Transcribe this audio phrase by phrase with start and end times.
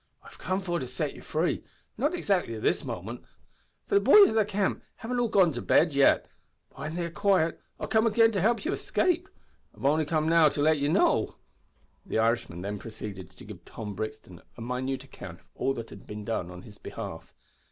[0.23, 1.63] I've come for to set you free
[1.95, 3.23] not exactly at this momint, howiver,
[3.85, 6.27] for the boys o' the camp haven't all gone to bed yet;
[6.71, 9.29] but whin they're quiet, I'll come again an' help you to escape.
[9.75, 11.35] I've only come now to let you know."
[12.03, 16.07] The Irishman then proceeded to give Tom Brixton a minute account of all that had
[16.07, 17.31] been done in his behalf.